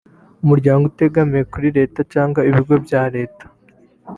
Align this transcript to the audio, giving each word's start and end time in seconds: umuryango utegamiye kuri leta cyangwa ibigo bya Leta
umuryango 0.43 0.83
utegamiye 0.91 1.43
kuri 1.53 1.67
leta 1.77 1.99
cyangwa 2.13 2.39
ibigo 2.49 2.75
bya 2.85 3.03
Leta 3.15 3.45